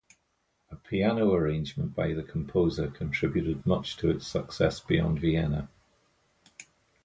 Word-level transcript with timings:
A 0.71 0.75
piano 0.77 1.31
arrangement 1.31 1.93
by 1.93 2.15
the 2.15 2.23
composer 2.23 2.89
contributed 2.89 3.67
much 3.67 3.97
to 3.97 4.09
its 4.09 4.25
success 4.25 4.79
beyond 4.79 5.19
Vienna. 5.19 5.69